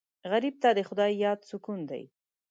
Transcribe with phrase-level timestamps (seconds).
[0.31, 2.03] غریب ته د خدای یاد سکون دی